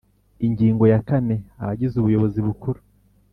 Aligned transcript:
Ingingo 0.45 0.83
ya 0.91 0.99
kane 1.07 1.35
Abagize 1.61 1.95
Ubuyobozi 1.97 2.39
Bukuru 2.47 2.79